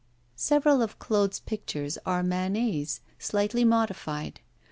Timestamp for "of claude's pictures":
0.81-1.99